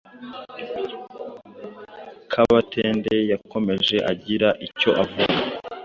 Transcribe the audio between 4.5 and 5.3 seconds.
icyo avga